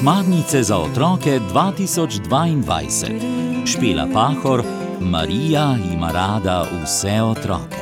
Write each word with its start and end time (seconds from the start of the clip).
Šmarnice 0.00 0.62
za 0.62 0.78
otroke 0.78 1.40
2022. 1.52 3.66
Špela 3.66 4.08
Pahor, 4.12 4.62
Marija 5.00 5.76
ima 5.92 6.12
rada 6.12 6.66
vse 6.82 7.22
otroke. 7.22 7.76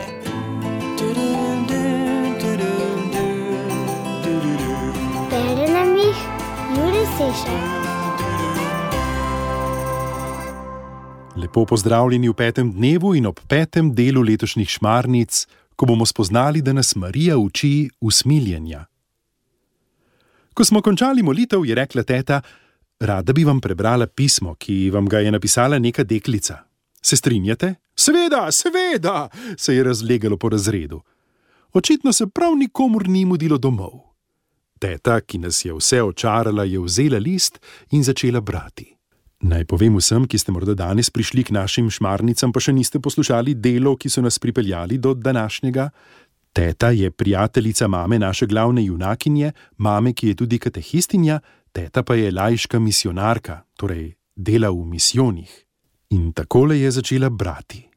Bere 5.30 5.72
nam 5.72 5.96
jih 5.96 6.16
Juri 6.76 7.06
Sešer. 7.16 7.58
Lepo 11.36 11.64
pozdravljeni 11.64 12.28
v 12.28 12.34
petem 12.34 12.72
dnevu 12.72 13.14
in 13.14 13.26
ob 13.26 13.40
petem 13.48 13.94
delu 13.94 14.22
letošnjih 14.22 14.68
šmarnic, 14.68 15.46
ko 15.76 15.86
bomo 15.86 16.06
spoznali, 16.06 16.62
da 16.62 16.72
nas 16.72 16.96
Marija 16.96 17.38
uči 17.38 17.90
usmiljenja. 18.00 18.84
Ko 20.58 20.64
smo 20.64 20.80
končali 20.82 21.22
molitev, 21.22 21.66
je 21.66 21.74
rekla 21.74 22.02
teta: 22.02 22.40
Rada 23.00 23.32
bi 23.32 23.44
vam 23.44 23.60
prebrala 23.60 24.06
pismo, 24.06 24.56
ki 24.58 24.90
vam 24.90 25.06
ga 25.06 25.20
je 25.22 25.30
napisala 25.30 25.78
neka 25.78 26.02
deklica. 26.04 26.56
Se 27.02 27.16
strinjate? 27.16 27.74
Seveda, 27.94 28.50
seveda, 28.52 29.28
se 29.56 29.74
je 29.74 29.84
razlegalo 29.84 30.36
po 30.36 30.48
razredu. 30.48 31.00
Očitno 31.72 32.12
se 32.12 32.26
prav 32.26 32.56
nikomur 32.56 33.08
ni 33.08 33.24
mudilo 33.24 33.58
domov. 33.58 34.00
Teta, 34.78 35.20
ki 35.20 35.38
nas 35.38 35.64
je 35.64 35.74
vse 35.74 36.02
očarala, 36.02 36.64
je 36.64 36.80
vzela 36.80 37.18
list 37.18 37.60
in 37.90 38.02
začela 38.02 38.40
brati. 38.40 38.96
Naj 39.40 39.64
povem 39.64 39.94
vsem, 39.96 40.26
ki 40.26 40.38
ste 40.38 40.50
morda 40.52 40.74
danes 40.74 41.10
prišli 41.10 41.44
k 41.44 41.54
našim 41.54 41.90
šmarnicam, 41.90 42.50
pa 42.50 42.58
še 42.58 42.74
niste 42.74 42.98
poslušali 42.98 43.54
delov, 43.54 44.00
ki 44.02 44.10
so 44.10 44.22
nas 44.22 44.38
pripeljali 44.42 44.98
do 44.98 45.14
današnjega. 45.14 45.90
Teta 46.58 46.90
je 46.90 47.10
prijateljica 47.10 47.88
mame 47.88 48.18
naše 48.18 48.46
glavne 48.46 48.84
junakinje, 48.84 49.52
mame, 49.76 50.12
ki 50.12 50.28
je 50.28 50.34
tudi 50.34 50.58
katehistinja, 50.58 51.40
teta 51.72 52.02
pa 52.02 52.14
je 52.14 52.32
lajška 52.32 52.78
misionarka, 52.78 53.60
torej 53.76 54.16
dela 54.36 54.70
v 54.70 54.82
misijonih. 54.84 55.64
In 56.10 56.32
takole 56.32 56.80
je 56.80 56.90
začela 56.90 57.30
brati. 57.30 57.88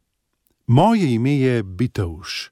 Moje 0.67 1.13
ime 1.13 1.39
je 1.39 1.63
Bitovš. 1.63 2.51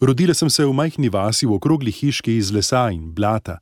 Rodila 0.00 0.34
sem 0.34 0.50
se 0.50 0.66
v 0.66 0.72
majhni 0.72 1.08
vasi 1.08 1.46
v 1.46 1.54
okrogli 1.54 1.92
hiški 1.92 2.36
iz 2.36 2.50
lesa 2.50 2.90
in 2.90 3.14
blata. 3.14 3.60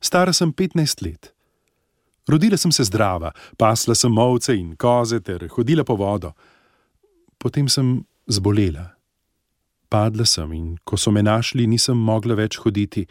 Stara 0.00 0.32
sem 0.32 0.52
15 0.52 1.06
let. 1.06 1.34
Rodila 2.28 2.56
sem 2.56 2.72
se 2.72 2.84
zdrava, 2.84 3.32
pasla 3.56 3.94
sem 3.94 4.18
ovce 4.18 4.56
in 4.56 4.76
koze 4.76 5.20
ter 5.20 5.48
hodila 5.48 5.84
po 5.84 5.96
vodo. 5.96 6.34
Potem 7.38 7.68
sem 7.68 8.04
zbolela. 8.28 9.01
Padla 9.92 10.24
sem 10.24 10.52
in 10.56 10.68
ko 10.88 10.96
so 10.96 11.10
me 11.12 11.20
našli, 11.20 11.66
nisem 11.68 11.98
mogla 12.00 12.32
več 12.38 12.56
hoditi. 12.64 13.04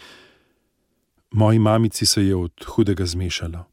Moji 1.37 1.59
mamici 1.59 2.05
se 2.09 2.23
je 2.25 2.35
od 2.35 2.65
hudega 2.73 3.05
zmešalo. 3.05 3.67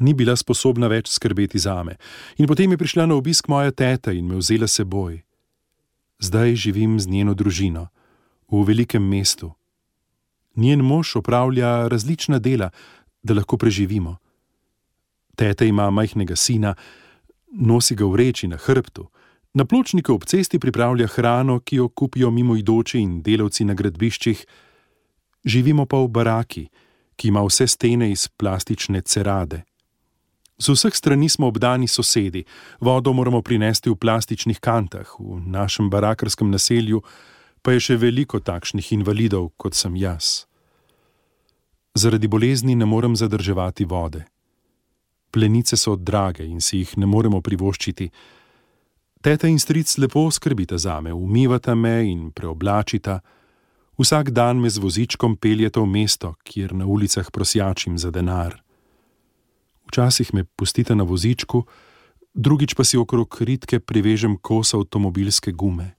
Ni 0.00 0.14
bila 0.16 0.32
sposobna 0.36 0.88
več 0.88 1.10
skrbeti 1.12 1.60
zame, 1.60 1.98
in 2.40 2.48
potem 2.48 2.72
je 2.72 2.80
prišla 2.80 3.04
na 3.06 3.18
obisk 3.20 3.52
moja 3.52 3.70
teta 3.70 4.16
in 4.16 4.30
me 4.30 4.40
vzela 4.40 4.66
seboj. 4.66 5.20
Zdaj 6.24 6.56
živim 6.56 6.96
z 7.00 7.12
njeno 7.12 7.34
družino, 7.36 7.88
v 8.48 8.64
velikem 8.64 9.04
mestu. 9.04 9.52
Njen 10.56 10.80
mož 10.80 11.16
opravlja 11.20 11.88
različna 11.92 12.38
dela, 12.38 12.70
da 13.22 13.34
lahko 13.34 13.60
preživimo. 13.60 14.16
Teta 15.36 15.68
ima 15.68 15.90
majhnega 15.90 16.36
sina, 16.36 16.74
nosi 17.52 17.94
ga 17.94 18.08
v 18.08 18.16
reči 18.24 18.48
na 18.48 18.56
hrbtu, 18.56 19.04
na 19.54 19.64
pločniku 19.64 20.14
ob 20.14 20.24
cesti 20.24 20.58
pripravlja 20.58 21.06
hrano, 21.06 21.60
ki 21.60 21.76
jo 21.76 21.88
kupijo 21.88 22.30
mimoidoči 22.30 23.00
in 23.00 23.20
delavci 23.22 23.64
na 23.64 23.74
gradbiščih. 23.74 24.46
Živimo 25.44 25.86
pa 25.86 25.98
v 26.00 26.08
baraki, 26.08 26.68
ki 27.16 27.28
ima 27.28 27.42
vse 27.44 27.66
stene 27.66 28.10
iz 28.10 28.28
plastične 28.28 29.02
cerade. 29.02 29.62
Z 30.58 30.76
vseh 30.76 30.94
strani 30.94 31.28
smo 31.28 31.46
obdani 31.46 31.88
sosedi, 31.88 32.44
vodo 32.80 33.12
moramo 33.12 33.42
prinesti 33.42 33.90
v 33.90 33.96
plastičnih 33.96 34.60
kantah, 34.60 35.16
v 35.18 35.40
našem 35.46 35.90
barakarskem 35.90 36.50
naselju 36.50 37.02
pa 37.62 37.72
je 37.72 37.80
še 37.80 37.96
veliko 37.96 38.40
takšnih 38.42 38.92
invalidov, 38.92 39.52
kot 39.56 39.74
sem 39.74 39.96
jaz. 39.96 40.46
Zaradi 41.94 42.28
bolezni 42.28 42.74
ne 42.74 42.86
morem 42.86 43.16
zadrževati 43.16 43.84
vode. 43.84 44.24
Plenice 45.30 45.76
so 45.76 45.96
drage 45.96 46.44
in 46.44 46.60
si 46.60 46.82
jih 46.82 46.96
ne 46.96 47.06
moremo 47.06 47.40
privoščiti. 47.40 48.10
Teta 49.22 49.46
in 49.46 49.58
stric 49.58 49.98
lepo 49.98 50.30
skrbita 50.30 50.78
za 50.78 51.00
me, 51.00 51.12
umivata 51.12 51.74
me 51.74 52.02
in 52.10 52.30
preoblačita. 52.34 53.20
Vsak 53.98 54.30
dan 54.30 54.58
me 54.58 54.70
z 54.70 54.82
vozičkom 54.82 55.36
peljete 55.36 55.78
v 55.80 55.86
mesto, 55.86 56.34
kjer 56.42 56.74
na 56.74 56.86
ulicah 56.86 57.30
prosjačim 57.30 57.98
za 57.98 58.10
denar. 58.10 58.58
Včasih 59.86 60.34
me 60.34 60.42
pustite 60.44 60.94
na 60.98 61.06
vozičku, 61.06 61.62
drugič 62.34 62.74
pa 62.74 62.82
si 62.84 62.98
okrog 62.98 63.36
ritke 63.40 63.78
privežem 63.78 64.34
kos 64.42 64.74
avtomobilske 64.74 65.52
gume. 65.52 65.94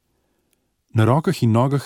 Na 0.92 1.06
rokah 1.08 1.44
in 1.44 1.56
nogah 1.56 1.86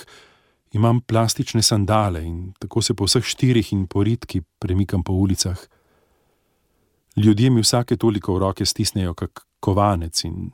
imam 0.74 1.02
plastične 1.02 1.62
sandale 1.62 2.25
in 2.25 2.54
tako 2.59 2.81
se 2.81 2.98
po 2.98 3.06
vseh 3.06 3.24
štirih 3.24 3.74
in 3.74 3.86
po 3.86 4.02
ritki 4.04 4.42
premikam 4.59 5.04
po 5.04 5.14
ulicah. 5.14 5.59
Ljudje 7.16 7.50
mi 7.50 7.62
vsake 7.62 7.98
toliko 7.98 8.34
v 8.34 8.40
roke 8.40 8.66
stisnejo, 8.66 9.14
kot 9.14 9.46
kovanec 9.59 10.24
in 10.24 10.50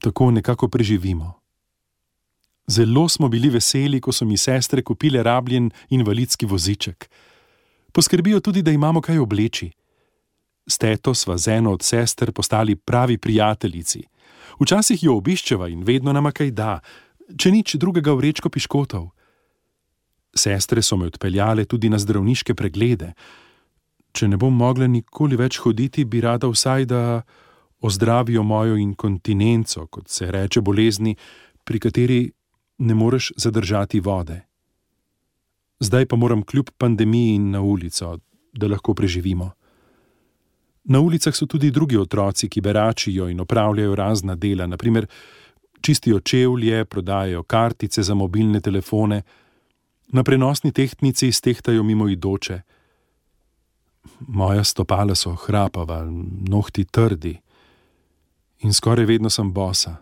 tako 0.00 0.30
nekako 0.30 0.68
preživimo. 0.68 1.32
Zelo 2.66 3.08
smo 3.08 3.28
bili 3.28 3.48
veseli, 3.50 4.00
ko 4.00 4.12
so 4.12 4.24
mi 4.24 4.36
sestre 4.36 4.82
kupile 4.82 5.22
rabljen 5.22 5.70
invalidski 5.88 6.46
voziček. 6.46 7.10
Poskrbijo 7.92 8.40
tudi, 8.40 8.62
da 8.62 8.70
imamo 8.70 9.00
kaj 9.00 9.18
obleči. 9.18 9.70
S 10.66 10.78
teto 10.78 11.14
sva 11.14 11.38
z 11.38 11.48
eno 11.48 11.72
od 11.72 11.82
sester 11.82 12.32
postali 12.32 12.76
pravi 12.76 13.18
prijateljici. 13.18 14.02
Včasih 14.60 15.02
jo 15.02 15.16
obiščeva 15.16 15.68
in 15.68 15.84
vedno 15.84 16.12
nama 16.12 16.32
kaj 16.32 16.50
da, 16.50 16.80
če 17.38 17.50
nič 17.50 17.76
drugega 17.76 18.12
v 18.12 18.26
rečko 18.26 18.50
piškotov. 18.50 19.10
Sestre 20.34 20.82
so 20.82 20.96
me 20.96 21.06
odpeljale 21.06 21.64
tudi 21.64 21.88
na 21.88 21.98
zdravniške 21.98 22.54
preglede. 22.54 23.12
Če 24.12 24.28
ne 24.28 24.36
bom 24.36 24.52
mogla 24.52 24.86
nikoli 24.86 25.36
več 25.36 25.60
hoditi, 25.62 26.04
bi 26.04 26.20
rada 26.20 26.48
vsaj 26.50 26.86
da 26.90 27.22
ozdravijo 27.86 28.42
mojo 28.42 28.76
inkontinenco, 28.76 29.86
kot 29.86 30.08
se 30.08 30.30
reče 30.30 30.60
bolezni, 30.60 31.14
pri 31.64 31.80
kateri 31.80 32.32
ne 32.78 32.94
moreš 32.94 33.32
zadržati 33.36 34.00
vode. 34.00 34.40
Zdaj 35.80 36.06
pa 36.06 36.16
moram 36.16 36.42
kljub 36.42 36.70
pandemiji 36.78 37.34
in 37.34 37.50
na 37.50 37.60
ulico, 37.60 38.18
da 38.52 38.68
lahko 38.68 38.94
preživimo. 38.94 39.50
Na 40.84 41.00
ulicah 41.00 41.34
so 41.34 41.46
tudi 41.46 41.70
drugi 41.70 41.96
otroci, 41.98 42.48
ki 42.48 42.60
beračijo 42.60 43.28
in 43.28 43.40
opravljajo 43.40 43.94
razna 43.94 44.34
dela, 44.34 44.66
naprimer 44.66 45.06
čistijo 45.80 46.20
čevlje, 46.20 46.84
prodajajo 46.84 47.42
kartice 47.42 48.02
za 48.02 48.14
mobilne 48.14 48.60
telefone, 48.60 49.22
na 50.08 50.22
prenosni 50.22 50.72
tehtnici 50.72 51.32
stehtajo 51.32 51.82
mimoidoče. 51.82 52.60
Moja 54.28 54.64
stopala 54.64 55.14
so 55.14 55.34
hrapava, 55.34 56.04
nohti 56.48 56.84
trdi 56.84 57.36
in 58.58 58.72
skoraj 58.72 59.04
vedno 59.04 59.30
sem 59.30 59.52
bosa. 59.52 59.96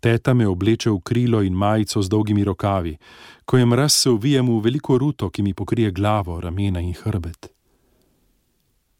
Teta 0.00 0.34
me 0.34 0.46
obleče 0.46 0.90
v 0.90 1.00
krilo 1.00 1.42
in 1.42 1.54
majico 1.54 2.02
z 2.02 2.08
dolgimi 2.08 2.44
rokavi, 2.44 2.96
ko 3.44 3.58
je 3.58 3.66
mraz, 3.66 3.92
se 3.92 4.10
uvijem 4.10 4.48
v 4.48 4.60
veliko 4.60 4.98
ruto, 4.98 5.30
ki 5.30 5.42
mi 5.42 5.54
pokrije 5.54 5.90
glavo, 5.90 6.40
ramena 6.40 6.80
in 6.80 6.92
hrbet. 6.92 7.48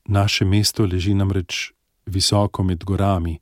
Naše 0.05 0.45
mesto 0.45 0.87
leži 0.87 1.15
namreč 1.15 1.73
visoko 2.07 2.63
med 2.63 2.85
gorami, 2.85 3.39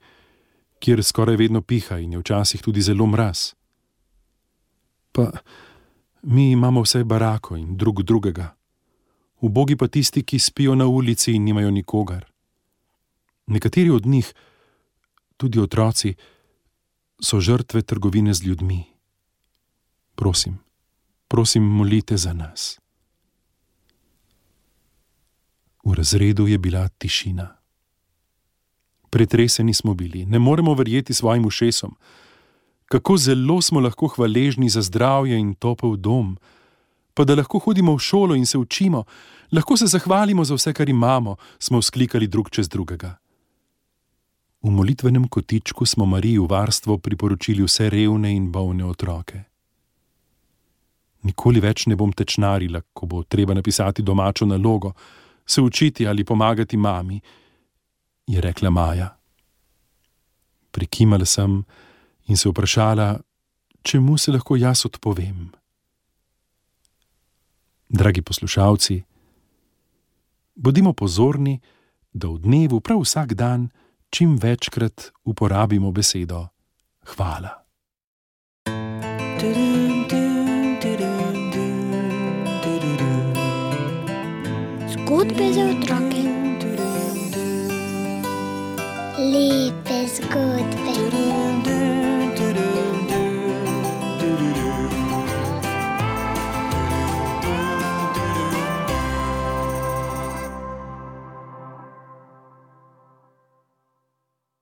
kjer 0.79 1.05
skoraj 1.05 1.37
vedno 1.37 1.63
piha 1.63 1.99
in 1.99 2.13
je 2.13 2.19
včasih 2.19 2.63
tudi 2.63 2.83
zelo 2.83 3.07
mraz. 3.07 3.53
Pa 5.13 5.31
mi 6.23 6.51
imamo 6.51 6.83
vse 6.83 7.05
barako 7.05 7.57
in 7.57 7.77
drug 7.77 8.03
drugega, 8.03 8.55
ubogi 9.41 9.77
pa 9.77 9.89
tisti, 9.89 10.23
ki 10.23 10.39
spijo 10.39 10.75
na 10.75 10.87
ulici 10.87 11.33
in 11.33 11.45
nimajo 11.45 11.71
nikogar. 11.71 12.27
Nekateri 13.47 13.91
od 13.91 14.07
njih, 14.07 14.35
tudi 15.43 15.59
otroci, 15.59 16.15
so 17.19 17.41
žrtve 17.41 17.83
trgovine 17.83 18.35
z 18.35 18.47
ljudmi. 18.47 18.85
Prosim, 20.15 20.59
prosim, 21.29 21.63
molite 21.63 22.17
za 22.17 22.33
nas. 22.33 22.79
V 25.85 25.95
razredu 25.99 26.47
je 26.47 26.59
bila 26.59 26.89
tišina. 26.89 27.49
Pretreseni 29.11 29.75
smo 29.75 29.95
bili, 29.95 30.27
ne 30.27 30.39
moremo 30.39 30.75
verjeti 30.75 31.15
svojim 31.15 31.47
ušesom. 31.47 31.97
Kako 32.87 33.17
zelo 33.17 33.63
smo 33.63 33.81
lahko 33.81 34.07
hvaležni 34.07 34.69
za 34.69 34.83
zdravje 34.83 35.39
in 35.39 35.55
topel 35.55 35.97
dom, 35.97 36.37
pa 37.15 37.25
da 37.25 37.35
lahko 37.35 37.59
hodimo 37.59 37.97
v 37.97 37.99
šolo 37.99 38.35
in 38.35 38.47
se 38.47 38.59
učimo, 38.59 39.05
lahko 39.53 39.77
se 39.77 39.87
zahvalimo 39.87 40.45
za 40.45 40.55
vse, 40.55 40.73
kar 40.73 40.89
imamo, 40.89 41.37
smo 41.59 41.79
vzklikali 41.79 42.27
drug 42.27 42.51
čez 42.51 42.69
drugega. 42.69 43.22
V 44.63 44.71
molitvenem 44.71 45.29
kotičku 45.29 45.87
smo 45.87 46.07
Mariji 46.07 46.39
v 46.39 46.47
varstvo 46.47 46.99
priporočili 46.99 47.65
vse 47.67 47.89
revne 47.91 48.31
in 48.31 48.53
bolne 48.53 48.85
otroke. 48.85 49.43
Nikoli 51.23 51.61
več 51.63 51.87
ne 51.87 51.97
bom 51.99 52.13
tečnarila, 52.13 52.83
ko 52.95 53.07
bo 53.07 53.23
treba 53.23 53.55
napisati 53.55 54.03
domačo 54.03 54.47
nalogo, 54.47 54.93
se 55.47 55.61
učiti 55.61 56.07
ali 56.07 56.25
pomagati 56.25 56.77
mami, 56.77 57.21
je 58.27 58.41
rekla 58.41 58.71
Maja. 58.71 59.09
Prikimala 60.71 61.27
sem 61.27 61.65
in 62.27 62.37
se 62.37 62.49
vprašala, 62.49 63.21
čemu 63.83 64.19
se 64.19 64.33
lahko 64.33 64.57
jaz 64.57 64.87
odpovem. 64.87 65.51
Dragi 67.89 68.23
poslušalci, 68.23 69.03
bodimo 70.55 70.93
pozorni, 70.93 71.61
da 72.13 72.29
v 72.29 72.39
dnevu 72.39 72.81
prav 72.81 73.03
vsak 73.03 73.35
dan 73.35 73.69
čim 74.13 74.37
večkrat 74.43 75.11
uporabimo 75.25 75.91
besedo 75.91 76.47
hvala. 77.17 77.49
Zgodbe 84.93 85.53
za 85.53 85.65
otroke. 85.65 86.12